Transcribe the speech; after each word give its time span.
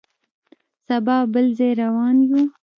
سبا 0.87 1.17
بل 1.33 1.45
ځای 1.57 1.71
روان 1.81 2.15
یو. 2.29 2.41